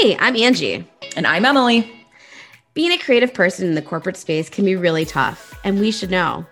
Hey, 0.00 0.16
I'm 0.20 0.36
Angie. 0.36 0.88
And 1.16 1.26
I'm 1.26 1.44
Emily. 1.44 2.06
Being 2.72 2.92
a 2.92 2.98
creative 2.98 3.34
person 3.34 3.66
in 3.66 3.74
the 3.74 3.82
corporate 3.82 4.16
space 4.16 4.48
can 4.48 4.64
be 4.64 4.76
really 4.76 5.04
tough, 5.04 5.58
and 5.64 5.80
we 5.80 5.90
should 5.90 6.12
know. 6.12 6.46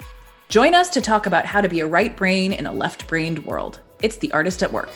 Join 0.49 0.75
us 0.75 0.89
to 0.89 1.01
talk 1.01 1.27
about 1.27 1.47
how 1.47 1.61
to 1.61 1.69
be 1.69 1.79
a 1.79 1.87
right 1.87 2.17
brain 2.17 2.53
in 2.53 2.67
a 2.67 2.73
left 2.73 3.07
brained 3.07 3.45
world. 3.47 3.79
It's 4.03 4.17
The 4.17 4.33
Artist 4.33 4.65
at 4.65 4.73
Work. 4.73 4.91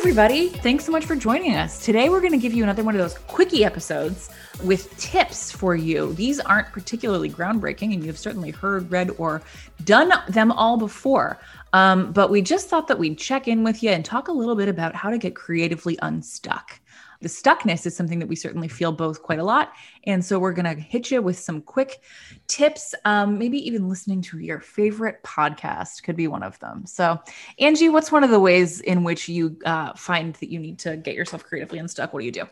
Everybody. 0.00 0.48
Thanks 0.48 0.86
so 0.86 0.92
much 0.92 1.04
for 1.04 1.14
joining 1.14 1.56
us. 1.56 1.84
Today, 1.84 2.08
we're 2.08 2.22
going 2.22 2.32
to 2.32 2.38
give 2.38 2.54
you 2.54 2.62
another 2.62 2.82
one 2.82 2.94
of 2.94 2.98
those 2.98 3.18
quickie 3.28 3.66
episodes 3.66 4.30
with 4.64 4.96
tips 4.96 5.52
for 5.52 5.76
you. 5.76 6.14
These 6.14 6.40
aren't 6.40 6.68
particularly 6.72 7.28
groundbreaking, 7.28 7.92
and 7.92 8.02
you've 8.02 8.16
certainly 8.16 8.50
heard, 8.50 8.90
read, 8.90 9.10
or 9.18 9.42
done 9.84 10.10
them 10.26 10.52
all 10.52 10.78
before. 10.78 11.38
Um, 11.74 12.12
but 12.12 12.30
we 12.30 12.40
just 12.40 12.70
thought 12.70 12.88
that 12.88 12.98
we'd 12.98 13.18
check 13.18 13.46
in 13.46 13.62
with 13.62 13.82
you 13.82 13.90
and 13.90 14.02
talk 14.02 14.28
a 14.28 14.32
little 14.32 14.56
bit 14.56 14.70
about 14.70 14.94
how 14.94 15.10
to 15.10 15.18
get 15.18 15.34
creatively 15.36 15.98
unstuck 16.00 16.80
the 17.20 17.28
stuckness 17.28 17.86
is 17.86 17.94
something 17.94 18.18
that 18.18 18.28
we 18.28 18.36
certainly 18.36 18.68
feel 18.68 18.92
both 18.92 19.22
quite 19.22 19.38
a 19.38 19.44
lot. 19.44 19.72
And 20.04 20.24
so 20.24 20.38
we're 20.38 20.52
going 20.52 20.74
to 20.74 20.80
hit 20.80 21.10
you 21.10 21.20
with 21.20 21.38
some 21.38 21.60
quick 21.60 22.00
tips. 22.46 22.94
Um, 23.04 23.38
maybe 23.38 23.58
even 23.66 23.88
listening 23.88 24.22
to 24.22 24.38
your 24.38 24.60
favorite 24.60 25.22
podcast 25.22 26.02
could 26.02 26.16
be 26.16 26.28
one 26.28 26.42
of 26.42 26.58
them. 26.60 26.86
So, 26.86 27.20
Angie, 27.58 27.90
what's 27.90 28.10
one 28.10 28.24
of 28.24 28.30
the 28.30 28.40
ways 28.40 28.80
in 28.80 29.04
which 29.04 29.28
you 29.28 29.58
uh, 29.64 29.92
find 29.94 30.34
that 30.36 30.50
you 30.50 30.58
need 30.58 30.78
to 30.80 30.96
get 30.96 31.14
yourself 31.14 31.44
creatively 31.44 31.78
unstuck? 31.78 32.12
What 32.12 32.20
do 32.20 32.26
you 32.26 32.32
do? 32.32 32.44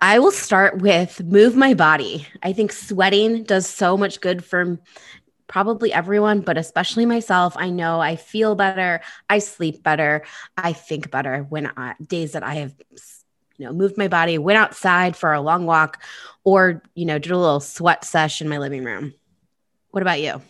I 0.00 0.18
will 0.18 0.32
start 0.32 0.78
with 0.78 1.22
move 1.22 1.54
my 1.54 1.74
body. 1.74 2.26
I 2.42 2.54
think 2.54 2.72
sweating 2.72 3.42
does 3.42 3.66
so 3.66 3.98
much 3.98 4.22
good 4.22 4.42
for 4.42 4.78
probably 5.46 5.92
everyone, 5.92 6.40
but 6.40 6.56
especially 6.56 7.04
myself. 7.04 7.54
I 7.56 7.70
know 7.70 8.00
I 8.00 8.16
feel 8.16 8.54
better, 8.54 9.00
I 9.28 9.40
sleep 9.40 9.82
better, 9.82 10.22
I 10.56 10.72
think 10.72 11.10
better 11.10 11.44
when 11.48 11.66
I, 11.76 11.96
days 12.00 12.32
that 12.32 12.44
I 12.44 12.54
have 12.54 12.74
you 13.60 13.66
know, 13.66 13.74
moved 13.74 13.98
my 13.98 14.08
body, 14.08 14.38
went 14.38 14.58
outside 14.58 15.14
for 15.14 15.34
a 15.34 15.40
long 15.40 15.66
walk, 15.66 16.02
or, 16.44 16.82
you 16.94 17.04
know, 17.04 17.18
did 17.18 17.30
a 17.30 17.36
little 17.36 17.60
sweat 17.60 18.06
sesh 18.06 18.40
in 18.40 18.48
my 18.48 18.56
living 18.56 18.84
room. 18.84 19.12
What 19.90 20.02
about 20.02 20.22
you? 20.22 20.40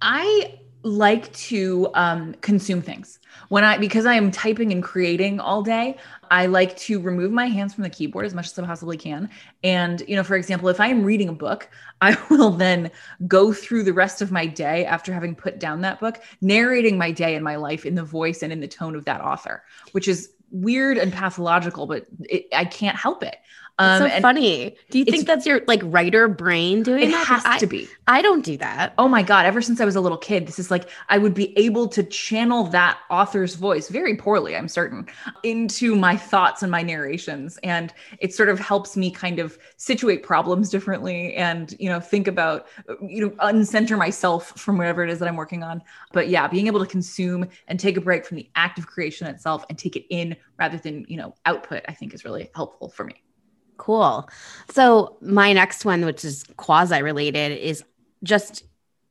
I 0.00 0.60
like 0.82 1.32
to 1.32 1.90
um, 1.94 2.34
consume 2.34 2.82
things 2.82 3.18
when 3.48 3.64
I 3.64 3.78
because 3.78 4.06
I 4.06 4.14
am 4.14 4.30
typing 4.30 4.70
and 4.72 4.82
creating 4.82 5.40
all 5.40 5.62
day. 5.62 5.96
I 6.30 6.46
like 6.46 6.76
to 6.78 7.00
remove 7.00 7.32
my 7.32 7.46
hands 7.46 7.74
from 7.74 7.82
the 7.82 7.90
keyboard 7.90 8.24
as 8.24 8.32
much 8.32 8.46
as 8.46 8.58
I 8.58 8.64
possibly 8.64 8.96
can. 8.96 9.28
And 9.64 10.02
you 10.06 10.14
know, 10.14 10.22
for 10.22 10.36
example, 10.36 10.68
if 10.68 10.78
I 10.78 10.86
am 10.86 11.04
reading 11.04 11.28
a 11.28 11.34
book, 11.34 11.68
I 12.00 12.16
will 12.30 12.50
then 12.50 12.92
go 13.26 13.52
through 13.52 13.82
the 13.82 13.92
rest 13.92 14.22
of 14.22 14.30
my 14.30 14.46
day 14.46 14.86
after 14.86 15.12
having 15.12 15.34
put 15.34 15.58
down 15.58 15.80
that 15.80 15.98
book, 15.98 16.22
narrating 16.40 16.96
my 16.96 17.10
day 17.10 17.34
and 17.34 17.44
my 17.44 17.56
life 17.56 17.84
in 17.84 17.96
the 17.96 18.04
voice 18.04 18.42
and 18.42 18.52
in 18.52 18.60
the 18.60 18.68
tone 18.68 18.94
of 18.94 19.04
that 19.04 19.20
author, 19.20 19.64
which 19.92 20.06
is 20.06 20.32
weird 20.50 20.98
and 20.98 21.12
pathological, 21.12 21.86
but 21.86 22.06
it, 22.20 22.46
I 22.54 22.64
can't 22.64 22.96
help 22.96 23.22
it. 23.22 23.36
Um, 23.80 24.10
so 24.10 24.20
funny. 24.20 24.76
Do 24.90 24.98
you 24.98 25.06
think 25.06 25.26
that's 25.26 25.46
your 25.46 25.62
like 25.66 25.80
writer 25.84 26.28
brain 26.28 26.82
doing 26.82 27.04
it 27.04 27.12
that? 27.12 27.26
has 27.26 27.42
I, 27.46 27.58
to 27.58 27.66
be. 27.66 27.88
I 28.06 28.20
don't 28.20 28.44
do 28.44 28.58
that. 28.58 28.92
Oh 28.98 29.08
my 29.08 29.22
God. 29.22 29.46
Ever 29.46 29.62
since 29.62 29.80
I 29.80 29.86
was 29.86 29.96
a 29.96 30.02
little 30.02 30.18
kid, 30.18 30.46
this 30.46 30.58
is 30.58 30.70
like 30.70 30.90
I 31.08 31.16
would 31.16 31.32
be 31.32 31.56
able 31.58 31.88
to 31.88 32.02
channel 32.02 32.64
that 32.64 32.98
author's 33.08 33.54
voice 33.54 33.88
very 33.88 34.16
poorly, 34.16 34.54
I'm 34.54 34.68
certain, 34.68 35.06
into 35.44 35.96
my 35.96 36.14
thoughts 36.14 36.62
and 36.62 36.70
my 36.70 36.82
narrations. 36.82 37.58
And 37.62 37.94
it 38.18 38.34
sort 38.34 38.50
of 38.50 38.58
helps 38.58 38.98
me 38.98 39.10
kind 39.10 39.38
of 39.38 39.58
situate 39.78 40.22
problems 40.22 40.68
differently 40.68 41.34
and, 41.34 41.74
you 41.78 41.88
know, 41.88 42.00
think 42.00 42.28
about, 42.28 42.66
you 43.00 43.24
know, 43.24 43.30
uncenter 43.36 43.96
myself 43.96 44.48
from 44.60 44.76
whatever 44.76 45.02
it 45.02 45.08
is 45.08 45.18
that 45.20 45.28
I'm 45.28 45.36
working 45.36 45.62
on. 45.62 45.82
But 46.12 46.28
yeah, 46.28 46.46
being 46.48 46.66
able 46.66 46.80
to 46.80 46.86
consume 46.86 47.48
and 47.66 47.80
take 47.80 47.96
a 47.96 48.02
break 48.02 48.26
from 48.26 48.36
the 48.36 48.50
act 48.56 48.78
of 48.78 48.86
creation 48.86 49.26
itself 49.26 49.64
and 49.70 49.78
take 49.78 49.96
it 49.96 50.04
in 50.10 50.36
rather 50.58 50.76
than, 50.76 51.06
you 51.08 51.16
know, 51.16 51.34
output, 51.46 51.82
I 51.88 51.92
think 51.92 52.12
is 52.12 52.26
really 52.26 52.50
helpful 52.54 52.90
for 52.90 53.04
me. 53.04 53.22
Cool. 53.80 54.28
So, 54.68 55.16
my 55.22 55.54
next 55.54 55.86
one, 55.86 56.04
which 56.04 56.22
is 56.22 56.44
quasi 56.58 57.00
related, 57.00 57.52
is 57.52 57.82
just 58.22 58.64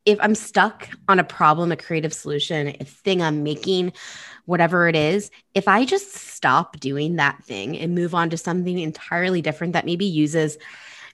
if 0.05 0.19
I'm 0.21 0.35
stuck 0.35 0.87
on 1.07 1.17
a 1.17 1.23
problem, 1.23 1.71
a 1.71 1.75
creative 1.75 2.13
solution, 2.13 2.75
a 2.79 2.85
thing 2.85 3.19
I'm 3.23 3.41
making, 3.41 3.93
whatever 4.45 4.87
it 4.87 4.95
is, 4.95 5.31
if 5.55 5.67
I 5.67 5.85
just 5.85 6.13
stop 6.13 6.79
doing 6.79 7.15
that 7.15 7.43
thing 7.43 7.79
and 7.79 7.95
move 7.95 8.13
on 8.13 8.29
to 8.29 8.37
something 8.37 8.77
entirely 8.77 9.41
different 9.41 9.73
that 9.73 9.87
maybe 9.87 10.05
uses, 10.05 10.59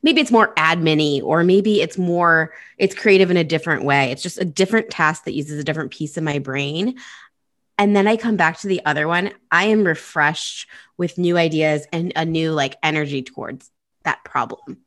maybe 0.04 0.20
it's 0.20 0.32
more 0.32 0.54
admin 0.56 1.24
or 1.24 1.46
maybe 1.46 1.82
it's 1.82 1.98
more, 1.98 2.54
it's 2.78 2.94
creative 2.94 3.32
in 3.32 3.38
a 3.38 3.44
different 3.46 3.86
way. 3.86 4.12
It's 4.12 4.22
just 4.22 4.38
a 4.38 4.46
different 4.46 4.90
task 4.90 5.24
that 5.24 5.34
uses 5.34 5.58
a 5.58 5.64
different 5.64 5.92
piece 5.92 6.18
of 6.18 6.24
my 6.24 6.40
brain 6.40 6.98
and 7.78 7.96
then 7.96 8.08
I 8.08 8.18
come 8.18 8.38
back 8.38 8.60
to 8.60 8.68
the 8.68 8.84
other 8.86 9.08
one, 9.08 9.32
I 9.52 9.66
am 9.66 9.84
refreshed 9.84 10.68
with 10.98 11.18
new 11.18 11.38
ideas 11.38 11.86
and 11.92 12.14
a 12.16 12.26
new 12.26 12.52
like 12.52 12.78
energy 12.82 13.22
towards 13.22 13.70
that 14.04 14.24
problem. 14.24 14.80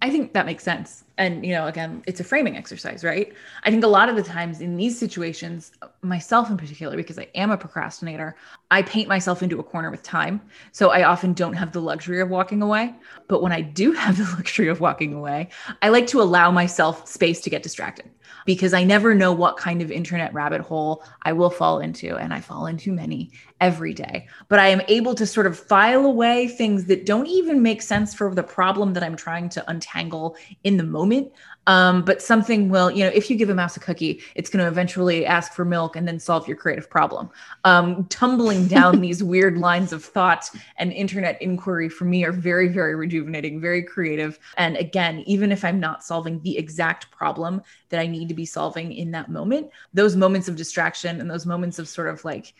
I 0.00 0.10
think 0.10 0.34
that 0.34 0.46
makes 0.46 0.62
sense. 0.62 1.04
And, 1.18 1.46
you 1.46 1.52
know, 1.52 1.66
again, 1.66 2.02
it's 2.06 2.20
a 2.20 2.24
framing 2.24 2.56
exercise, 2.56 3.02
right? 3.02 3.32
I 3.64 3.70
think 3.70 3.82
a 3.84 3.88
lot 3.88 4.08
of 4.08 4.16
the 4.16 4.22
times 4.22 4.60
in 4.60 4.76
these 4.76 4.98
situations, 4.98 5.72
myself 6.02 6.50
in 6.50 6.58
particular, 6.58 6.94
because 6.96 7.18
I 7.18 7.28
am 7.34 7.50
a 7.50 7.56
procrastinator, 7.56 8.36
I 8.70 8.82
paint 8.82 9.08
myself 9.08 9.42
into 9.42 9.58
a 9.58 9.62
corner 9.62 9.90
with 9.90 10.02
time. 10.02 10.42
So 10.72 10.90
I 10.90 11.04
often 11.04 11.32
don't 11.32 11.54
have 11.54 11.72
the 11.72 11.80
luxury 11.80 12.20
of 12.20 12.28
walking 12.28 12.60
away. 12.60 12.94
But 13.28 13.40
when 13.42 13.52
I 13.52 13.62
do 13.62 13.92
have 14.02 14.18
the 14.18 14.24
luxury 14.36 14.68
of 14.68 14.80
walking 14.80 15.14
away, 15.14 15.48
I 15.80 15.88
like 15.88 16.06
to 16.08 16.20
allow 16.20 16.50
myself 16.50 17.08
space 17.08 17.40
to 17.42 17.50
get 17.50 17.62
distracted 17.62 18.10
because 18.44 18.74
I 18.74 18.84
never 18.84 19.14
know 19.14 19.32
what 19.32 19.56
kind 19.56 19.80
of 19.82 19.90
internet 19.90 20.32
rabbit 20.34 20.60
hole 20.60 21.02
I 21.22 21.32
will 21.32 21.50
fall 21.50 21.80
into. 21.80 22.16
And 22.16 22.34
I 22.34 22.40
fall 22.40 22.66
into 22.66 22.92
many 22.92 23.30
every 23.60 23.94
day. 23.94 24.28
But 24.48 24.58
I 24.58 24.68
am 24.68 24.82
able 24.88 25.14
to 25.14 25.26
sort 25.26 25.46
of 25.46 25.58
file 25.58 26.04
away 26.04 26.48
things 26.48 26.86
that 26.86 27.06
don't 27.06 27.26
even 27.26 27.62
make 27.62 27.82
sense 27.82 28.14
for 28.14 28.34
the 28.34 28.42
problem 28.42 28.92
that 28.94 29.02
I'm 29.02 29.16
trying 29.16 29.48
to 29.50 29.70
untangle 29.70 30.36
in 30.64 30.76
the 30.76 30.84
moment. 31.06 31.32
Um, 31.68 32.02
but 32.02 32.22
something 32.22 32.68
will, 32.68 32.92
you 32.92 33.02
know, 33.02 33.10
if 33.12 33.28
you 33.28 33.36
give 33.36 33.50
a 33.50 33.54
mouse 33.54 33.76
a 33.76 33.80
cookie, 33.80 34.22
it's 34.36 34.48
going 34.48 34.64
to 34.64 34.68
eventually 34.68 35.26
ask 35.26 35.52
for 35.52 35.64
milk 35.64 35.96
and 35.96 36.06
then 36.06 36.20
solve 36.20 36.46
your 36.46 36.56
creative 36.56 36.88
problem. 36.88 37.28
Um, 37.64 38.04
tumbling 38.04 38.68
down 38.68 39.00
these 39.00 39.22
weird 39.22 39.58
lines 39.58 39.92
of 39.92 40.04
thought 40.04 40.48
and 40.76 40.92
internet 40.92 41.40
inquiry 41.42 41.88
for 41.88 42.04
me 42.04 42.24
are 42.24 42.30
very, 42.30 42.68
very 42.68 42.94
rejuvenating, 42.94 43.60
very 43.60 43.82
creative. 43.82 44.38
And 44.56 44.76
again, 44.76 45.24
even 45.26 45.50
if 45.50 45.64
I'm 45.64 45.80
not 45.80 46.04
solving 46.04 46.40
the 46.42 46.56
exact 46.56 47.10
problem 47.10 47.62
that 47.88 47.98
I 47.98 48.06
need 48.06 48.28
to 48.28 48.34
be 48.34 48.46
solving 48.46 48.92
in 48.92 49.10
that 49.12 49.28
moment, 49.28 49.70
those 49.92 50.14
moments 50.14 50.46
of 50.46 50.54
distraction 50.54 51.20
and 51.20 51.28
those 51.28 51.46
moments 51.46 51.80
of 51.80 51.88
sort 51.88 52.08
of 52.08 52.24
like 52.24 52.54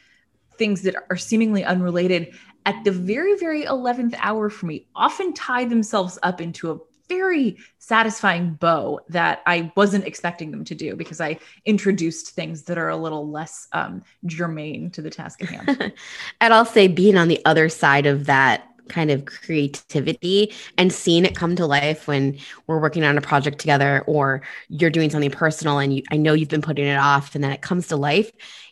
things 0.58 0.82
that 0.82 0.96
are 1.10 1.16
seemingly 1.16 1.64
unrelated 1.64 2.34
at 2.64 2.82
the 2.82 2.90
very, 2.90 3.38
very 3.38 3.64
11th 3.64 4.18
hour 4.20 4.50
for 4.50 4.66
me 4.66 4.86
often 4.96 5.32
tie 5.32 5.64
themselves 5.64 6.18
up 6.24 6.40
into 6.40 6.72
a 6.72 6.78
very 7.08 7.56
satisfying 7.78 8.54
bow 8.54 9.00
that 9.08 9.42
I 9.46 9.72
wasn't 9.76 10.06
expecting 10.06 10.50
them 10.50 10.64
to 10.64 10.74
do 10.74 10.96
because 10.96 11.20
I 11.20 11.38
introduced 11.64 12.30
things 12.30 12.62
that 12.64 12.78
are 12.78 12.88
a 12.88 12.96
little 12.96 13.30
less 13.30 13.68
um, 13.72 14.02
germane 14.26 14.90
to 14.92 15.02
the 15.02 15.10
task 15.10 15.42
at 15.42 15.48
hand. 15.48 15.92
and 16.40 16.54
I'll 16.54 16.64
say, 16.64 16.88
being 16.88 17.16
on 17.16 17.28
the 17.28 17.40
other 17.44 17.68
side 17.68 18.06
of 18.06 18.26
that 18.26 18.68
kind 18.88 19.10
of 19.10 19.24
creativity 19.24 20.52
and 20.78 20.92
seeing 20.92 21.24
it 21.24 21.34
come 21.34 21.56
to 21.56 21.66
life 21.66 22.06
when 22.06 22.38
we're 22.66 22.80
working 22.80 23.04
on 23.04 23.18
a 23.18 23.20
project 23.20 23.58
together 23.58 24.04
or 24.06 24.42
you're 24.68 24.90
doing 24.90 25.10
something 25.10 25.30
personal 25.30 25.78
and 25.78 25.96
you, 25.96 26.02
I 26.10 26.16
know 26.16 26.34
you've 26.34 26.48
been 26.48 26.62
putting 26.62 26.86
it 26.86 26.96
off 26.96 27.34
and 27.34 27.42
then 27.42 27.52
it 27.52 27.62
comes 27.62 27.88
to 27.88 27.96
life. 27.96 28.30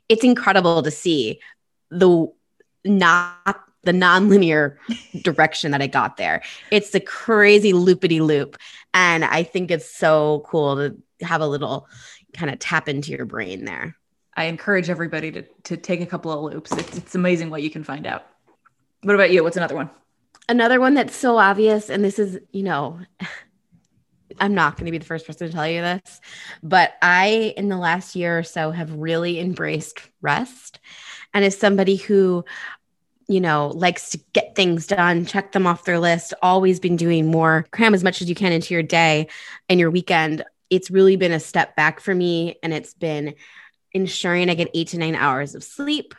It's 0.08 0.24
incredible 0.24 0.82
to 0.82 0.90
see 0.90 1.40
the 1.90 2.28
not 2.84 3.64
the 3.84 3.92
nonlinear 3.92 4.76
direction 5.22 5.70
that 5.72 5.82
I 5.82 5.86
got 5.86 6.16
there. 6.16 6.42
It's 6.70 6.90
the 6.90 7.00
crazy 7.00 7.72
loopity 7.72 8.20
loop. 8.20 8.56
And 8.92 9.24
I 9.24 9.42
think 9.42 9.70
it's 9.70 9.90
so 9.90 10.44
cool 10.46 10.76
to 10.76 10.96
have 11.24 11.40
a 11.40 11.46
little 11.46 11.88
kind 12.32 12.52
of 12.52 12.58
tap 12.58 12.88
into 12.88 13.12
your 13.12 13.26
brain 13.26 13.64
there. 13.64 13.96
I 14.36 14.44
encourage 14.44 14.90
everybody 14.90 15.30
to, 15.32 15.42
to 15.64 15.76
take 15.76 16.00
a 16.00 16.06
couple 16.06 16.32
of 16.32 16.52
loops. 16.52 16.72
It's, 16.72 16.96
it's 16.96 17.14
amazing 17.14 17.50
what 17.50 17.62
you 17.62 17.70
can 17.70 17.84
find 17.84 18.06
out. 18.06 18.26
What 19.02 19.14
about 19.14 19.30
you? 19.30 19.44
What's 19.44 19.56
another 19.56 19.76
one? 19.76 19.90
Another 20.48 20.80
one 20.80 20.94
that's 20.94 21.16
so 21.16 21.38
obvious. 21.38 21.88
And 21.88 22.04
this 22.04 22.18
is, 22.18 22.38
you 22.52 22.64
know, 22.64 23.00
I'm 24.40 24.54
not 24.54 24.76
going 24.76 24.86
to 24.86 24.92
be 24.92 24.98
the 24.98 25.04
first 25.04 25.26
person 25.26 25.46
to 25.46 25.52
tell 25.52 25.68
you 25.68 25.80
this, 25.80 26.20
but 26.62 26.94
I, 27.02 27.54
in 27.56 27.68
the 27.68 27.76
last 27.76 28.16
year 28.16 28.38
or 28.38 28.42
so, 28.42 28.70
have 28.70 28.92
really 28.92 29.38
embraced 29.38 30.00
rest. 30.20 30.80
And 31.32 31.44
as 31.44 31.56
somebody 31.56 31.96
who 31.96 32.44
you 33.28 33.40
know, 33.40 33.68
likes 33.68 34.10
to 34.10 34.18
get 34.32 34.54
things 34.54 34.86
done, 34.86 35.26
check 35.26 35.52
them 35.52 35.66
off 35.66 35.84
their 35.84 35.98
list, 35.98 36.34
always 36.42 36.80
been 36.80 36.96
doing 36.96 37.30
more, 37.30 37.66
cram 37.70 37.94
as 37.94 38.04
much 38.04 38.20
as 38.20 38.28
you 38.28 38.34
can 38.34 38.52
into 38.52 38.74
your 38.74 38.82
day 38.82 39.28
and 39.68 39.80
your 39.80 39.90
weekend. 39.90 40.44
It's 40.70 40.90
really 40.90 41.16
been 41.16 41.32
a 41.32 41.40
step 41.40 41.76
back 41.76 42.00
for 42.00 42.14
me. 42.14 42.56
And 42.62 42.72
it's 42.72 42.94
been 42.94 43.34
ensuring 43.92 44.50
I 44.50 44.54
get 44.54 44.70
eight 44.74 44.88
to 44.88 44.98
nine 44.98 45.14
hours 45.14 45.54
of 45.54 45.64
sleep 45.64 46.14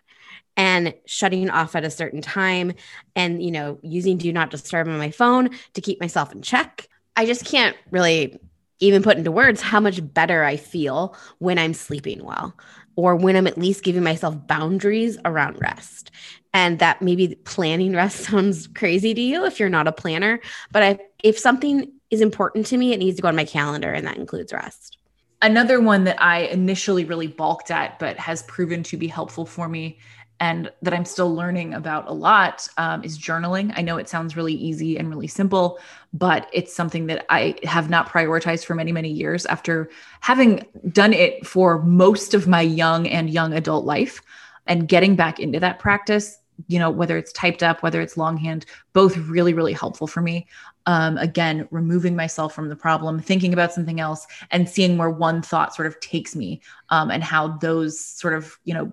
and 0.57 0.93
shutting 1.05 1.49
off 1.49 1.75
at 1.75 1.83
a 1.83 1.89
certain 1.89 2.21
time 2.21 2.73
and, 3.15 3.43
you 3.43 3.51
know, 3.51 3.77
using 3.83 4.17
do 4.17 4.31
not 4.31 4.49
disturb 4.49 4.87
on 4.87 4.97
my 4.97 5.11
phone 5.11 5.49
to 5.73 5.81
keep 5.81 5.99
myself 5.99 6.31
in 6.31 6.41
check. 6.41 6.87
I 7.15 7.25
just 7.25 7.45
can't 7.45 7.75
really 7.91 8.39
even 8.79 9.03
put 9.03 9.17
into 9.17 9.31
words 9.31 9.61
how 9.61 9.79
much 9.79 9.99
better 10.13 10.43
I 10.43 10.57
feel 10.57 11.15
when 11.39 11.57
I'm 11.57 11.73
sleeping 11.73 12.23
well 12.23 12.57
or 12.95 13.15
when 13.15 13.35
I'm 13.35 13.47
at 13.47 13.57
least 13.57 13.83
giving 13.83 14.03
myself 14.03 14.35
boundaries 14.47 15.17
around 15.25 15.59
rest. 15.61 16.11
And 16.53 16.79
that 16.79 17.01
maybe 17.01 17.35
planning 17.43 17.93
rest 17.93 18.17
sounds 18.25 18.67
crazy 18.67 19.13
to 19.13 19.21
you 19.21 19.45
if 19.45 19.59
you're 19.59 19.69
not 19.69 19.87
a 19.87 19.91
planner, 19.91 20.39
but 20.71 20.83
I, 20.83 20.99
if 21.23 21.37
something 21.37 21.91
is 22.11 22.21
important 22.21 22.65
to 22.67 22.77
me, 22.77 22.93
it 22.93 22.97
needs 22.97 23.17
to 23.17 23.21
go 23.21 23.27
on 23.27 23.35
my 23.35 23.45
calendar, 23.45 23.91
and 23.91 24.07
that 24.07 24.17
includes 24.17 24.53
rest. 24.53 24.97
Another 25.41 25.81
one 25.81 26.05
that 26.05 26.21
I 26.21 26.43
initially 26.43 27.03
really 27.03 27.27
balked 27.27 27.71
at, 27.71 27.99
but 27.99 28.17
has 28.17 28.43
proven 28.43 28.83
to 28.83 28.97
be 28.97 29.07
helpful 29.07 29.45
for 29.45 29.67
me 29.67 29.99
and 30.39 30.71
that 30.81 30.93
I'm 30.93 31.05
still 31.05 31.33
learning 31.33 31.73
about 31.73 32.07
a 32.07 32.13
lot 32.13 32.67
um, 32.77 33.03
is 33.03 33.17
journaling. 33.17 33.73
I 33.75 33.81
know 33.81 33.97
it 33.97 34.09
sounds 34.09 34.35
really 34.35 34.53
easy 34.53 34.97
and 34.97 35.09
really 35.09 35.27
simple, 35.27 35.79
but 36.13 36.49
it's 36.51 36.73
something 36.73 37.07
that 37.07 37.25
I 37.29 37.55
have 37.63 37.89
not 37.89 38.09
prioritized 38.09 38.65
for 38.65 38.75
many, 38.75 38.91
many 38.91 39.09
years 39.09 39.45
after 39.45 39.89
having 40.19 40.65
done 40.91 41.13
it 41.13 41.45
for 41.47 41.81
most 41.81 42.33
of 42.33 42.47
my 42.47 42.61
young 42.61 43.07
and 43.07 43.29
young 43.29 43.53
adult 43.53 43.85
life 43.85 44.21
and 44.67 44.87
getting 44.87 45.15
back 45.15 45.39
into 45.39 45.59
that 45.59 45.79
practice. 45.79 46.39
You 46.67 46.79
know, 46.79 46.89
whether 46.89 47.17
it's 47.17 47.33
typed 47.33 47.63
up, 47.63 47.83
whether 47.83 47.99
it's 47.99 48.15
longhand, 48.15 48.65
both 48.93 49.17
really, 49.17 49.53
really 49.53 49.73
helpful 49.73 50.07
for 50.07 50.21
me. 50.21 50.47
Um, 50.85 51.17
again, 51.17 51.67
removing 51.69 52.15
myself 52.15 52.55
from 52.55 52.69
the 52.69 52.77
problem, 52.77 53.19
thinking 53.19 53.51
about 53.51 53.73
something 53.73 53.99
else, 53.99 54.25
and 54.51 54.69
seeing 54.69 54.97
where 54.97 55.09
one 55.09 55.41
thought 55.41 55.75
sort 55.75 55.85
of 55.85 55.99
takes 55.99 56.33
me, 56.33 56.61
um, 56.91 57.11
and 57.11 57.23
how 57.23 57.57
those 57.57 57.99
sort 57.99 58.33
of 58.33 58.57
you 58.63 58.73
know 58.73 58.89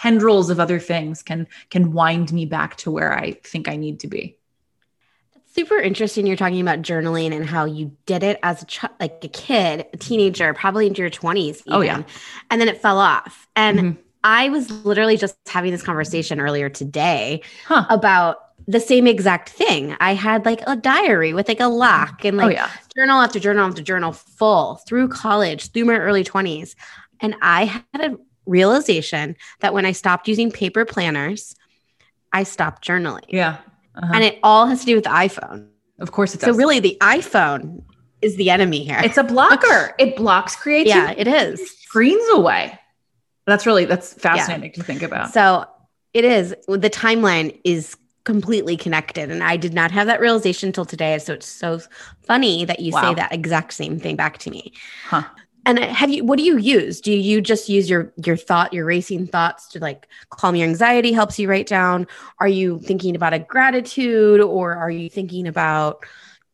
tendrils 0.00 0.48
of 0.48 0.60
other 0.60 0.78
things 0.78 1.22
can 1.22 1.46
can 1.70 1.92
wind 1.92 2.32
me 2.32 2.46
back 2.46 2.76
to 2.76 2.90
where 2.90 3.18
I 3.18 3.32
think 3.42 3.68
I 3.68 3.76
need 3.76 4.00
to 4.00 4.06
be. 4.06 4.36
That's 5.34 5.54
super 5.54 5.76
interesting. 5.76 6.26
You're 6.26 6.36
talking 6.36 6.60
about 6.60 6.82
journaling 6.82 7.34
and 7.34 7.44
how 7.44 7.64
you 7.64 7.96
did 8.06 8.22
it 8.22 8.38
as 8.42 8.62
a 8.62 8.66
ch- 8.66 8.84
like 9.00 9.24
a 9.24 9.28
kid, 9.28 9.86
a 9.92 9.96
teenager, 9.96 10.54
probably 10.54 10.86
into 10.86 11.02
your 11.02 11.10
20s. 11.10 11.36
Even, 11.38 11.62
oh 11.68 11.80
yeah, 11.80 12.02
and 12.50 12.60
then 12.60 12.68
it 12.68 12.80
fell 12.80 12.98
off. 12.98 13.48
And 13.56 13.78
mm-hmm. 13.78 14.00
I 14.22 14.50
was 14.50 14.70
literally 14.84 15.16
just 15.16 15.36
having 15.48 15.72
this 15.72 15.82
conversation 15.82 16.40
earlier 16.40 16.68
today 16.68 17.42
huh. 17.66 17.86
about 17.90 18.44
the 18.68 18.80
same 18.80 19.06
exact 19.06 19.48
thing. 19.48 19.96
I 19.98 20.14
had 20.14 20.44
like 20.44 20.60
a 20.66 20.76
diary 20.76 21.32
with 21.32 21.48
like 21.48 21.60
a 21.60 21.68
lock 21.68 22.24
and 22.24 22.36
like 22.36 22.46
oh, 22.46 22.50
yeah. 22.50 22.70
journal 22.94 23.20
after 23.20 23.40
journal 23.40 23.66
after 23.66 23.82
journal 23.82 24.12
full 24.12 24.76
through 24.86 25.08
college, 25.08 25.72
through 25.72 25.86
my 25.86 25.96
early 25.96 26.22
20s. 26.22 26.76
And 27.20 27.34
I 27.42 27.64
had 27.92 28.12
a 28.12 28.18
realization 28.48 29.36
that 29.60 29.74
when 29.74 29.86
I 29.86 29.92
stopped 29.92 30.26
using 30.26 30.50
paper 30.50 30.84
planners, 30.84 31.54
I 32.32 32.42
stopped 32.42 32.86
journaling. 32.86 33.26
Yeah. 33.28 33.58
Uh-huh. 33.94 34.12
And 34.14 34.24
it 34.24 34.38
all 34.42 34.66
has 34.66 34.80
to 34.80 34.86
do 34.86 34.94
with 34.94 35.04
the 35.04 35.10
iPhone. 35.10 35.68
Of 35.98 36.12
course 36.12 36.34
it 36.34 36.40
does. 36.40 36.50
So 36.50 36.56
really 36.56 36.80
the 36.80 36.96
iPhone 37.00 37.82
is 38.22 38.36
the 38.36 38.50
enemy 38.50 38.84
here. 38.84 39.00
It's 39.02 39.16
a 39.16 39.24
blocker. 39.24 39.94
it 39.98 40.16
blocks 40.16 40.56
creativity. 40.56 40.98
Yeah, 40.98 41.14
it 41.16 41.28
is. 41.28 41.70
Screens 41.82 42.24
away. 42.32 42.78
That's 43.46 43.66
really 43.66 43.84
that's 43.84 44.12
fascinating 44.14 44.70
yeah. 44.70 44.76
to 44.76 44.82
think 44.82 45.02
about. 45.02 45.32
So 45.32 45.66
it 46.14 46.24
is 46.24 46.54
the 46.68 46.90
timeline 46.90 47.58
is 47.64 47.96
completely 48.24 48.76
connected 48.76 49.30
and 49.30 49.42
I 49.42 49.56
did 49.56 49.72
not 49.72 49.90
have 49.90 50.06
that 50.06 50.20
realization 50.20 50.66
until 50.68 50.84
today 50.84 51.18
so 51.18 51.32
it's 51.32 51.46
so 51.46 51.80
funny 52.26 52.66
that 52.66 52.80
you 52.80 52.92
wow. 52.92 53.00
say 53.00 53.14
that 53.14 53.32
exact 53.32 53.72
same 53.72 53.98
thing 53.98 54.16
back 54.16 54.36
to 54.38 54.50
me. 54.50 54.74
Huh. 55.06 55.22
And 55.68 55.78
have 55.78 56.08
you 56.08 56.24
what 56.24 56.38
do 56.38 56.44
you 56.44 56.56
use? 56.56 57.02
Do 57.02 57.12
you 57.12 57.42
just 57.42 57.68
use 57.68 57.90
your 57.90 58.10
your 58.24 58.38
thought, 58.38 58.72
your 58.72 58.86
racing 58.86 59.26
thoughts 59.26 59.68
to 59.68 59.80
like 59.80 60.08
calm 60.30 60.56
your 60.56 60.66
anxiety, 60.66 61.12
helps 61.12 61.38
you 61.38 61.46
write 61.46 61.66
down? 61.66 62.06
Are 62.40 62.48
you 62.48 62.80
thinking 62.80 63.14
about 63.14 63.34
a 63.34 63.38
gratitude 63.38 64.40
or 64.40 64.74
are 64.74 64.90
you 64.90 65.10
thinking 65.10 65.46
about, 65.46 66.06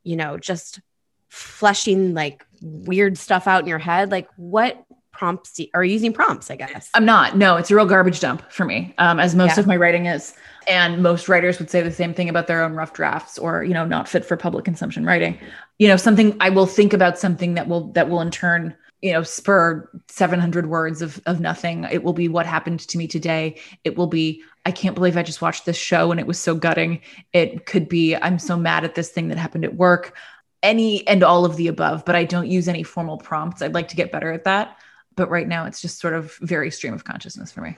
you 0.03 0.17
know, 0.17 0.37
just 0.37 0.81
fleshing 1.29 2.13
like 2.13 2.45
weird 2.61 3.17
stuff 3.17 3.47
out 3.47 3.63
in 3.63 3.69
your 3.69 3.79
head? 3.79 4.11
Like 4.11 4.29
what 4.35 4.85
prompts 5.13 5.61
are 5.75 5.85
you 5.85 5.93
using 5.93 6.13
prompts, 6.13 6.51
I 6.51 6.57
guess? 6.57 6.91
I'm 6.93 7.05
not. 7.05 7.37
No, 7.37 7.55
it's 7.55 7.71
a 7.71 7.77
real 7.77 7.87
garbage 7.87 8.19
dump 8.19 8.51
for 8.51 8.65
me. 8.65 8.95
Um, 8.99 9.21
as 9.21 9.37
most 9.37 9.57
yeah. 9.57 9.61
of 9.61 9.69
my 9.69 9.77
writing 9.77 10.07
is. 10.07 10.35
And 10.67 11.05
most 11.05 11.29
writers 11.29 11.61
would 11.61 11.71
say 11.71 11.83
the 11.83 11.93
same 11.93 12.15
thing 12.15 12.29
about 12.29 12.49
their 12.49 12.65
own 12.65 12.73
rough 12.73 12.95
drafts 12.95 13.39
or, 13.39 13.63
you 13.63 13.75
know, 13.75 13.85
not 13.85 14.09
fit 14.09 14.25
for 14.25 14.37
public 14.37 14.65
consumption 14.65 15.05
writing. 15.05 15.39
You 15.79 15.87
know, 15.87 15.97
something 15.97 16.37
I 16.41 16.51
will 16.51 16.67
think 16.67 16.93
about 16.93 17.17
something 17.17 17.55
that 17.55 17.69
will 17.69 17.93
that 17.93 18.09
will 18.09 18.21
in 18.21 18.33
turn 18.33 18.75
you 19.05 19.13
know 19.13 19.23
spur 19.23 19.87
700 20.09 20.67
words 20.67 21.03
of 21.03 21.21
of 21.27 21.39
nothing. 21.39 21.87
It 21.93 22.03
will 22.03 22.15
be 22.15 22.27
what 22.27 22.47
happened 22.47 22.81
to 22.81 22.97
me 22.97 23.07
today. 23.07 23.61
It 23.85 23.97
will 23.99 24.07
be 24.07 24.43
i 24.65 24.71
can't 24.71 24.95
believe 24.95 25.19
i 25.19 25.23
just 25.23 25.43
watched 25.43 25.67
this 25.67 25.77
show 25.77 26.11
and 26.11 26.19
it 26.19 26.27
was 26.27 26.39
so 26.39 26.55
gutting. 26.55 27.03
It 27.35 27.67
could 27.67 27.87
be 27.87 28.17
i'm 28.17 28.39
so 28.39 28.57
mad 28.57 28.83
at 28.83 28.95
this 28.95 29.11
thing 29.11 29.29
that 29.29 29.37
happened 29.37 29.67
at 29.67 29.77
work. 29.77 30.17
Any 30.63 31.07
and 31.07 31.23
all 31.23 31.45
of 31.45 31.57
the 31.57 31.69
above 31.69 32.07
but 32.07 32.17
i 32.17 32.25
don't 32.25 32.49
use 32.49 32.67
any 32.67 32.83
formal 32.83 33.19
prompts. 33.19 33.61
I'd 33.61 33.75
like 33.75 33.89
to 33.89 33.97
get 33.97 34.11
better 34.11 34.33
at 34.33 34.45
that. 34.45 34.79
But 35.17 35.29
right 35.29 35.47
now 35.47 35.67
it's 35.67 35.83
just 35.83 36.01
sort 36.01 36.15
of 36.15 36.35
very 36.41 36.71
stream 36.71 36.95
of 36.95 37.05
consciousness 37.05 37.53
for 37.53 37.61
me. 37.61 37.77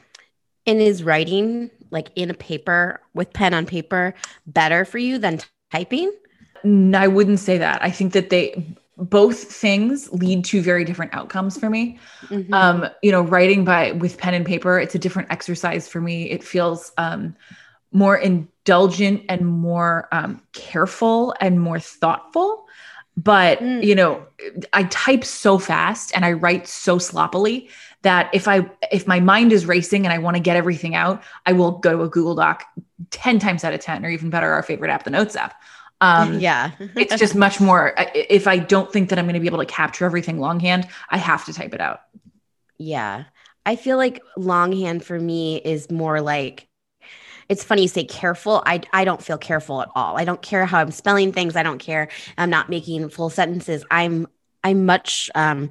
And 0.65 0.81
is 0.81 1.03
writing 1.03 1.73
like 1.91 2.11
in 2.15 2.31
a 2.31 2.35
paper 2.35 3.01
with 3.15 3.33
pen 3.33 3.53
on 3.53 3.67
paper 3.67 4.15
better 4.47 4.85
for 4.85 4.99
you 4.99 5.19
than 5.19 5.41
typing? 5.73 6.13
I 6.65 7.09
wouldn't 7.09 7.41
say 7.41 7.59
that. 7.59 7.83
I 7.83 7.91
think 7.91 8.13
that 8.13 8.31
they 8.31 8.77
both 8.97 9.43
things 9.53 10.11
lead 10.13 10.45
to 10.47 10.63
very 10.63 10.85
different 10.85 11.13
outcomes 11.15 11.59
for 11.59 11.69
me. 11.69 11.99
Mm-hmm. 12.29 12.53
Um, 12.55 12.87
you 13.03 13.13
know, 13.13 13.23
writing 13.23 13.65
by 13.65 13.93
with 13.93 14.17
pen 14.17 14.35
and 14.35 14.47
paper, 14.47 14.79
it's 14.79 14.95
a 14.95 14.99
different 14.99 15.31
exercise 15.31 15.87
for 15.87 16.01
me. 16.01 16.31
It 16.31 16.43
feels 16.43 16.93
um, 16.97 17.37
more 17.93 18.17
indulgent 18.17 19.25
and 19.29 19.47
more 19.47 20.09
um, 20.13 20.43
careful 20.53 21.35
and 21.41 21.61
more 21.61 21.79
thoughtful. 21.79 22.67
But 23.19 23.61
mm. 23.61 23.83
you 23.85 23.95
know, 23.95 24.27
I 24.73 24.85
type 24.85 25.25
so 25.25 25.59
fast 25.59 26.13
and 26.15 26.25
I 26.25 26.33
write 26.33 26.67
so 26.67 26.99
sloppily 26.99 27.69
that 28.03 28.31
if 28.35 28.47
I 28.47 28.71
if 28.93 29.07
my 29.07 29.21
mind 29.21 29.53
is 29.53 29.67
racing 29.67 30.05
and 30.05 30.13
I 30.13 30.19
want 30.19 30.37
to 30.37 30.43
get 30.43 30.57
everything 30.57 30.95
out, 30.95 31.23
I 31.45 31.53
will 31.53 31.73
go 31.73 31.97
to 31.97 32.03
a 32.03 32.09
Google 32.09 32.35
Doc 32.35 32.65
10 33.11 33.39
times 33.39 33.65
out 33.65 33.73
of 33.73 33.81
10 33.81 34.05
or 34.05 34.11
even 34.11 34.31
better 34.31 34.53
our 34.53 34.63
favorite 34.63 34.91
app 34.91 35.05
the 35.05 35.11
Notes 35.11 35.37
app. 35.37 35.55
Um, 36.01 36.41
yeah. 36.41 36.73
it's 36.79 37.17
just 37.17 37.35
much 37.47 37.61
more. 37.61 37.95
If 38.15 38.47
I 38.47 38.59
don't 38.59 38.93
think 38.93 39.09
that 39.11 39.19
I'm 39.19 39.25
going 39.25 39.35
to 39.35 39.41
be 39.41 39.47
able 39.47 39.59
to 39.59 39.67
capture 39.67 40.05
everything 40.05 40.39
longhand, 40.39 40.89
I 41.11 41.19
have 41.19 41.45
to 41.47 41.53
type 41.53 41.75
it 41.75 41.81
out. 41.81 42.01
Yeah. 42.79 43.25
I 43.65 43.77
feel 43.77 43.97
like 43.97 44.23
longhand 44.37 45.05
for 45.05 45.19
me 45.19 45.57
is 45.57 45.91
more 45.91 46.21
like, 46.21 46.69
it's 47.49 47.65
funny 47.65 47.83
you 47.83 47.89
say 47.89 48.05
careful. 48.05 48.63
I, 48.67 48.81
I 48.93 49.05
don't 49.05 49.23
feel 49.23 49.39
careful 49.39 49.83
at 49.83 49.89
all. 49.95 50.19
I 50.19 50.25
don't 50.25 50.43
care 50.43 50.67
how 50.67 50.81
I'm 50.81 50.91
spelling 50.91 51.33
things. 51.33 51.57
I 51.57 51.63
don't 51.63 51.79
care. 51.79 52.09
I'm 52.37 52.51
not 52.51 52.69
making 52.69 53.09
full 53.09 53.31
sentences. 53.31 53.85
I'm, 53.91 54.27
I'm 54.63 54.85
much, 54.85 55.31
um, 55.35 55.71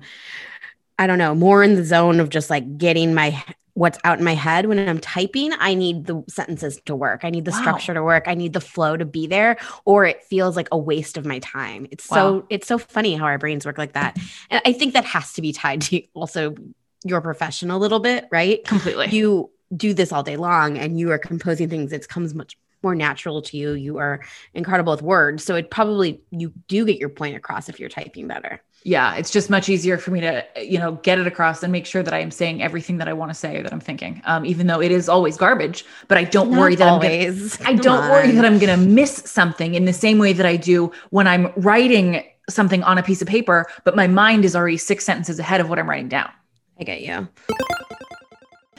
I 0.97 1.07
don't 1.07 1.17
know, 1.17 1.35
more 1.35 1.63
in 1.63 1.75
the 1.75 1.83
zone 1.83 2.19
of 2.19 2.29
just 2.29 2.49
like 2.49 2.77
getting 2.77 3.13
my 3.13 3.43
what's 3.75 3.99
out 4.05 4.17
in 4.17 4.23
my 4.23 4.33
head 4.33 4.65
when 4.65 4.79
I'm 4.79 4.99
typing, 4.99 5.51
I 5.59 5.73
need 5.73 6.05
the 6.05 6.23
sentences 6.29 6.79
to 6.85 6.95
work. 6.95 7.23
I 7.23 7.29
need 7.29 7.43
the 7.43 7.51
wow. 7.51 7.59
structure 7.59 7.93
to 7.93 8.01
work. 8.01 8.23
I 8.25 8.33
need 8.33 8.53
the 8.53 8.61
flow 8.61 8.95
to 8.95 9.05
be 9.05 9.27
there 9.27 9.57
or 9.83 10.05
it 10.05 10.23
feels 10.23 10.55
like 10.55 10.69
a 10.71 10.77
waste 10.77 11.17
of 11.17 11.25
my 11.25 11.39
time. 11.39 11.85
It's 11.91 12.09
wow. 12.09 12.15
so 12.15 12.47
it's 12.49 12.67
so 12.67 12.77
funny 12.77 13.15
how 13.15 13.25
our 13.25 13.37
brains 13.37 13.65
work 13.65 13.77
like 13.77 13.93
that. 13.93 14.17
And 14.49 14.61
I 14.65 14.71
think 14.71 14.93
that 14.93 15.03
has 15.05 15.33
to 15.33 15.41
be 15.41 15.51
tied 15.51 15.81
to 15.83 16.01
also 16.13 16.55
your 17.03 17.19
profession 17.21 17.69
a 17.69 17.77
little 17.77 17.99
bit, 17.99 18.27
right? 18.31 18.63
Completely. 18.63 19.09
You 19.09 19.51
do 19.75 19.93
this 19.93 20.13
all 20.13 20.23
day 20.23 20.37
long 20.37 20.77
and 20.77 20.97
you 20.97 21.11
are 21.11 21.17
composing 21.17 21.69
things 21.69 21.91
it 21.91 22.07
comes 22.07 22.33
much 22.33 22.57
more 22.85 22.95
natural 22.95 23.41
to 23.41 23.57
you. 23.57 23.73
You 23.73 23.97
are 23.97 24.21
incredible 24.53 24.93
with 24.93 25.01
words. 25.01 25.43
So 25.43 25.55
it 25.55 25.69
probably 25.71 26.21
you 26.31 26.53
do 26.67 26.85
get 26.85 26.99
your 26.99 27.09
point 27.09 27.35
across 27.35 27.67
if 27.67 27.79
you're 27.79 27.89
typing 27.89 28.27
better 28.27 28.61
yeah 28.85 29.15
it's 29.15 29.31
just 29.31 29.49
much 29.49 29.67
easier 29.67 29.97
for 29.97 30.11
me 30.11 30.21
to 30.21 30.45
you 30.61 30.77
know 30.77 30.93
get 31.01 31.17
it 31.17 31.25
across 31.25 31.63
and 31.63 31.71
make 31.71 31.85
sure 31.87 32.03
that 32.03 32.13
i 32.13 32.19
am 32.19 32.29
saying 32.31 32.61
everything 32.61 32.97
that 32.97 33.07
i 33.09 33.13
want 33.13 33.31
to 33.31 33.33
say 33.33 33.61
that 33.61 33.73
i'm 33.73 33.79
thinking 33.79 34.21
um, 34.25 34.45
even 34.45 34.67
though 34.67 34.79
it 34.79 34.91
is 34.91 35.09
always 35.09 35.35
garbage 35.35 35.83
but 36.07 36.17
i 36.19 36.23
don't 36.23 36.51
Not 36.51 36.59
worry 36.59 36.75
that 36.75 36.87
always. 36.87 37.59
i'm 37.61 37.65
gonna, 37.65 37.79
i 37.79 37.81
don't 37.81 38.03
on. 38.03 38.11
worry 38.11 38.31
that 38.31 38.45
i'm 38.45 38.59
going 38.59 38.79
to 38.79 38.85
miss 38.85 39.15
something 39.25 39.73
in 39.73 39.85
the 39.85 39.93
same 39.93 40.19
way 40.19 40.33
that 40.33 40.45
i 40.45 40.55
do 40.55 40.91
when 41.09 41.27
i'm 41.27 41.51
writing 41.55 42.23
something 42.47 42.83
on 42.83 42.99
a 42.99 43.03
piece 43.03 43.23
of 43.23 43.27
paper 43.27 43.65
but 43.85 43.95
my 43.95 44.05
mind 44.05 44.45
is 44.45 44.55
already 44.55 44.77
six 44.77 45.03
sentences 45.03 45.39
ahead 45.39 45.59
of 45.59 45.67
what 45.67 45.79
i'm 45.79 45.89
writing 45.89 46.07
down 46.07 46.31
i 46.79 46.83
get 46.83 47.01
you 47.01 47.27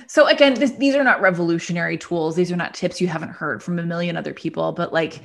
so 0.06 0.26
again 0.28 0.54
this, 0.54 0.72
these 0.72 0.94
are 0.94 1.04
not 1.04 1.20
revolutionary 1.20 1.98
tools 1.98 2.36
these 2.36 2.52
are 2.52 2.56
not 2.56 2.74
tips 2.74 3.00
you 3.00 3.08
haven't 3.08 3.30
heard 3.30 3.62
from 3.62 3.78
a 3.78 3.82
million 3.82 4.16
other 4.16 4.34
people 4.34 4.72
but 4.72 4.92
like 4.92 5.22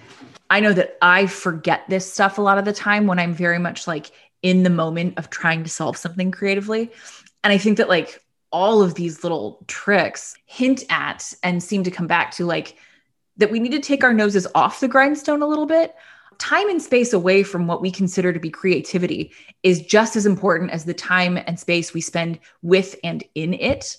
I 0.51 0.59
know 0.59 0.73
that 0.73 0.97
I 1.01 1.27
forget 1.27 1.85
this 1.87 2.11
stuff 2.11 2.37
a 2.37 2.41
lot 2.41 2.57
of 2.57 2.65
the 2.65 2.73
time 2.73 3.07
when 3.07 3.19
I'm 3.19 3.33
very 3.33 3.57
much 3.57 3.87
like 3.87 4.11
in 4.41 4.63
the 4.63 4.69
moment 4.69 5.17
of 5.17 5.29
trying 5.29 5.63
to 5.63 5.69
solve 5.69 5.95
something 5.95 6.29
creatively. 6.29 6.91
And 7.41 7.53
I 7.53 7.57
think 7.57 7.77
that 7.77 7.87
like 7.87 8.21
all 8.51 8.81
of 8.81 8.95
these 8.95 9.23
little 9.23 9.63
tricks 9.67 10.35
hint 10.45 10.83
at 10.89 11.33
and 11.41 11.63
seem 11.63 11.85
to 11.85 11.91
come 11.91 12.05
back 12.05 12.31
to 12.31 12.45
like 12.45 12.75
that 13.37 13.49
we 13.49 13.61
need 13.61 13.71
to 13.71 13.79
take 13.79 14.03
our 14.03 14.13
noses 14.13 14.45
off 14.53 14.81
the 14.81 14.89
grindstone 14.89 15.41
a 15.41 15.47
little 15.47 15.65
bit. 15.65 15.95
Time 16.37 16.69
and 16.69 16.81
space 16.81 17.13
away 17.13 17.43
from 17.43 17.65
what 17.65 17.81
we 17.81 17.89
consider 17.89 18.33
to 18.33 18.39
be 18.39 18.49
creativity 18.49 19.31
is 19.63 19.81
just 19.81 20.17
as 20.17 20.25
important 20.25 20.71
as 20.71 20.83
the 20.83 20.93
time 20.93 21.37
and 21.37 21.57
space 21.57 21.93
we 21.93 22.01
spend 22.01 22.39
with 22.61 22.97
and 23.05 23.23
in 23.35 23.53
it. 23.53 23.95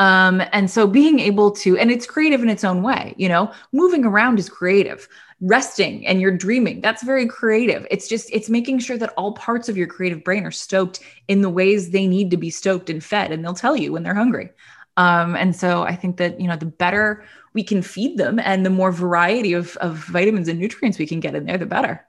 Um, 0.00 0.42
and 0.52 0.70
so 0.70 0.86
being 0.86 1.20
able 1.20 1.50
to, 1.50 1.76
and 1.76 1.90
it's 1.90 2.06
creative 2.06 2.42
in 2.42 2.48
its 2.48 2.64
own 2.64 2.82
way, 2.82 3.14
you 3.18 3.28
know, 3.28 3.52
moving 3.72 4.06
around 4.06 4.38
is 4.38 4.48
creative 4.48 5.06
resting 5.42 6.06
and 6.06 6.22
you're 6.22 6.36
dreaming. 6.36 6.80
That's 6.80 7.02
very 7.02 7.26
creative. 7.26 7.86
It's 7.90 8.08
just, 8.08 8.30
it's 8.32 8.48
making 8.48 8.78
sure 8.78 8.96
that 8.96 9.12
all 9.18 9.32
parts 9.32 9.68
of 9.68 9.76
your 9.76 9.86
creative 9.86 10.24
brain 10.24 10.46
are 10.46 10.50
stoked 10.50 11.00
in 11.28 11.42
the 11.42 11.50
ways 11.50 11.90
they 11.90 12.06
need 12.06 12.30
to 12.30 12.38
be 12.38 12.48
stoked 12.48 12.88
and 12.88 13.04
fed. 13.04 13.30
And 13.30 13.44
they'll 13.44 13.52
tell 13.52 13.76
you 13.76 13.92
when 13.92 14.02
they're 14.02 14.14
hungry. 14.14 14.48
Um, 14.96 15.36
and 15.36 15.54
so 15.54 15.82
I 15.82 15.96
think 15.96 16.16
that, 16.16 16.40
you 16.40 16.48
know, 16.48 16.56
the 16.56 16.64
better 16.64 17.22
we 17.52 17.62
can 17.62 17.82
feed 17.82 18.16
them 18.16 18.38
and 18.38 18.64
the 18.64 18.70
more 18.70 18.92
variety 18.92 19.52
of, 19.52 19.76
of 19.78 19.96
vitamins 19.96 20.48
and 20.48 20.58
nutrients 20.58 20.98
we 20.98 21.06
can 21.06 21.20
get 21.20 21.34
in 21.34 21.44
there, 21.44 21.58
the 21.58 21.66
better. 21.66 22.06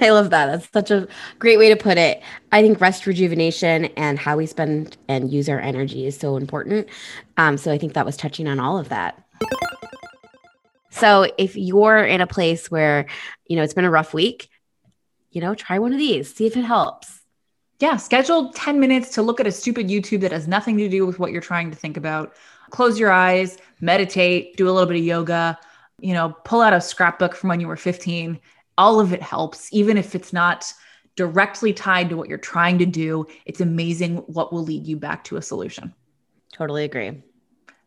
I 0.00 0.10
love 0.10 0.30
that. 0.30 0.46
That's 0.46 0.72
such 0.72 0.90
a 0.90 1.06
great 1.38 1.58
way 1.58 1.68
to 1.68 1.76
put 1.76 1.98
it. 1.98 2.22
I 2.50 2.62
think 2.62 2.80
rest, 2.80 3.06
rejuvenation, 3.06 3.86
and 3.96 4.18
how 4.18 4.36
we 4.36 4.46
spend 4.46 4.96
and 5.08 5.30
use 5.30 5.48
our 5.48 5.60
energy 5.60 6.06
is 6.06 6.18
so 6.18 6.36
important. 6.36 6.88
Um, 7.36 7.58
so 7.58 7.70
I 7.70 7.78
think 7.78 7.94
that 7.94 8.06
was 8.06 8.16
touching 8.16 8.48
on 8.48 8.58
all 8.58 8.78
of 8.78 8.88
that. 8.88 9.22
So 10.90 11.30
if 11.38 11.56
you're 11.56 12.04
in 12.04 12.20
a 12.20 12.26
place 12.26 12.70
where, 12.70 13.06
you 13.46 13.56
know, 13.56 13.62
it's 13.62 13.74
been 13.74 13.84
a 13.84 13.90
rough 13.90 14.14
week, 14.14 14.48
you 15.30 15.40
know, 15.40 15.54
try 15.54 15.78
one 15.78 15.92
of 15.92 15.98
these, 15.98 16.34
see 16.34 16.46
if 16.46 16.56
it 16.56 16.64
helps. 16.64 17.20
Yeah, 17.80 17.96
schedule 17.96 18.52
10 18.52 18.78
minutes 18.78 19.10
to 19.14 19.22
look 19.22 19.40
at 19.40 19.46
a 19.46 19.52
stupid 19.52 19.88
YouTube 19.88 20.20
that 20.20 20.32
has 20.32 20.46
nothing 20.46 20.76
to 20.78 20.88
do 20.88 21.04
with 21.04 21.18
what 21.18 21.32
you're 21.32 21.40
trying 21.40 21.70
to 21.70 21.76
think 21.76 21.96
about. 21.96 22.34
Close 22.70 22.98
your 22.98 23.10
eyes, 23.10 23.58
meditate, 23.80 24.56
do 24.56 24.68
a 24.68 24.70
little 24.70 24.86
bit 24.86 24.98
of 24.98 25.04
yoga, 25.04 25.58
you 25.98 26.14
know, 26.14 26.36
pull 26.44 26.60
out 26.60 26.72
a 26.72 26.80
scrapbook 26.80 27.34
from 27.34 27.48
when 27.48 27.60
you 27.60 27.66
were 27.66 27.76
15 27.76 28.38
all 28.78 29.00
of 29.00 29.12
it 29.12 29.22
helps, 29.22 29.72
even 29.72 29.96
if 29.96 30.14
it's 30.14 30.32
not 30.32 30.72
directly 31.16 31.72
tied 31.72 32.08
to 32.08 32.16
what 32.16 32.28
you're 32.28 32.38
trying 32.38 32.78
to 32.78 32.86
do. 32.86 33.26
It's 33.44 33.60
amazing 33.60 34.18
what 34.18 34.52
will 34.52 34.64
lead 34.64 34.86
you 34.86 34.96
back 34.96 35.24
to 35.24 35.36
a 35.36 35.42
solution. 35.42 35.94
Totally 36.52 36.84
agree. 36.84 37.22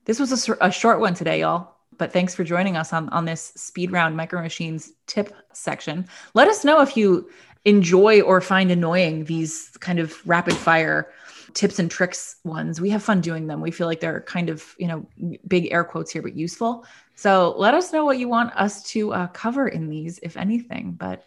This 0.05 0.19
was 0.19 0.47
a, 0.47 0.57
a 0.61 0.71
short 0.71 0.99
one 0.99 1.13
today, 1.13 1.41
y'all. 1.41 1.75
But 1.97 2.11
thanks 2.11 2.35
for 2.35 2.43
joining 2.43 2.75
us 2.75 2.93
on, 2.93 3.09
on 3.09 3.25
this 3.25 3.53
speed 3.55 3.91
round 3.91 4.17
micro 4.17 4.41
machines 4.41 4.91
tip 5.07 5.33
section. 5.53 6.07
Let 6.33 6.47
us 6.47 6.65
know 6.65 6.81
if 6.81 6.97
you 6.97 7.29
enjoy 7.63 8.21
or 8.21 8.41
find 8.41 8.69
annoying 8.69 9.25
these 9.25 9.69
kind 9.79 9.99
of 9.99 10.15
rapid 10.27 10.55
fire 10.55 11.11
tips 11.55 11.79
and 11.79 11.89
tricks 11.89 12.35
ones. 12.43 12.79
We 12.79 12.91
have 12.91 13.01
fun 13.01 13.21
doing 13.21 13.47
them. 13.47 13.61
We 13.61 13.71
feel 13.71 13.87
like 13.87 14.01
they're 14.01 14.21
kind 14.21 14.49
of, 14.49 14.75
you 14.77 14.87
know, 14.87 15.07
big 15.47 15.71
air 15.71 15.83
quotes 15.83 16.11
here, 16.11 16.21
but 16.21 16.35
useful. 16.35 16.85
So 17.15 17.55
let 17.57 17.73
us 17.73 17.91
know 17.91 18.05
what 18.05 18.19
you 18.19 18.27
want 18.27 18.53
us 18.55 18.83
to 18.91 19.13
uh, 19.13 19.27
cover 19.27 19.67
in 19.67 19.89
these, 19.89 20.19
if 20.21 20.37
anything. 20.37 20.91
But 20.91 21.25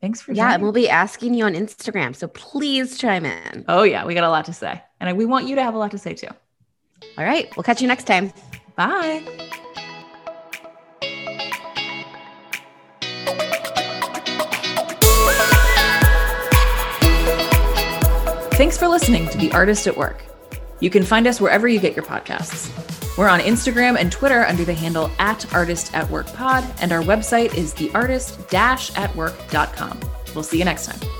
thanks 0.00 0.20
for 0.20 0.32
yeah, 0.32 0.54
and 0.54 0.62
we'll 0.62 0.72
be 0.72 0.88
asking 0.88 1.34
you 1.34 1.44
on 1.44 1.54
Instagram. 1.54 2.16
So 2.16 2.26
please 2.28 2.98
chime 2.98 3.26
in. 3.26 3.64
Oh 3.68 3.82
yeah, 3.84 4.04
we 4.04 4.14
got 4.14 4.24
a 4.24 4.30
lot 4.30 4.46
to 4.46 4.52
say, 4.52 4.82
and 4.98 5.16
we 5.16 5.26
want 5.26 5.46
you 5.46 5.54
to 5.54 5.62
have 5.62 5.74
a 5.74 5.78
lot 5.78 5.90
to 5.92 5.98
say 5.98 6.14
too. 6.14 6.30
All 7.18 7.24
right, 7.24 7.54
we'll 7.56 7.64
catch 7.64 7.82
you 7.82 7.88
next 7.88 8.04
time. 8.04 8.32
Bye. 8.76 9.45
Thanks 18.56 18.78
for 18.78 18.88
listening 18.88 19.28
to 19.28 19.36
The 19.36 19.52
Artist 19.52 19.86
at 19.86 19.94
Work. 19.94 20.24
You 20.80 20.88
can 20.88 21.02
find 21.02 21.26
us 21.26 21.42
wherever 21.42 21.68
you 21.68 21.78
get 21.78 21.94
your 21.94 22.06
podcasts. 22.06 22.72
We're 23.18 23.28
on 23.28 23.40
Instagram 23.40 23.98
and 23.98 24.10
Twitter 24.10 24.46
under 24.46 24.64
the 24.64 24.72
handle 24.72 25.10
at 25.18 25.52
Artist 25.52 25.94
at 25.94 26.08
Work 26.10 26.26
Pod, 26.28 26.64
and 26.80 26.90
our 26.90 27.02
website 27.02 27.54
is 27.54 27.74
theartist 27.74 28.54
at 28.96 29.14
work.com. 29.14 30.00
We'll 30.34 30.42
see 30.42 30.58
you 30.58 30.64
next 30.64 30.86
time. 30.86 31.15